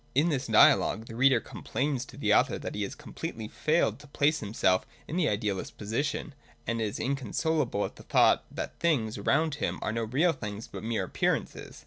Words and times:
In 0.15 0.29
this 0.29 0.47
dialogue 0.47 1.05
the 1.05 1.15
reader 1.15 1.39
complains 1.39 2.05
to 2.05 2.17
the 2.17 2.33
author 2.33 2.57
that 2.57 2.73
he 2.73 2.81
has 2.81 2.95
completely 2.95 3.47
failed 3.47 3.99
to 3.99 4.07
place 4.07 4.39
himself 4.39 4.83
in 5.07 5.15
the 5.15 5.29
idealist's 5.29 5.69
position, 5.69 6.33
and 6.65 6.81
is 6.81 6.99
inconsolable 6.99 7.85
at 7.85 7.97
the 7.97 8.01
thought 8.01 8.43
that 8.49 8.79
things 8.79 9.19
around 9.19 9.53
him 9.61 9.77
are 9.83 9.91
no 9.93 10.05
real 10.05 10.33
things 10.33 10.65
but 10.67 10.81
mere 10.83 11.03
appearances. 11.03 11.79